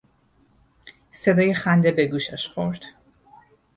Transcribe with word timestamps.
صدای 1.11 1.53
خنده 1.53 1.91
به 1.91 2.07
گوشش 2.07 2.47
خورد. 2.49 2.83